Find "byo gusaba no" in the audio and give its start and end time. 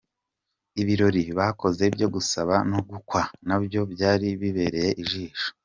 1.95-2.79